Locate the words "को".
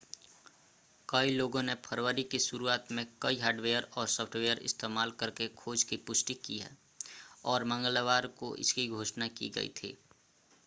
8.39-8.55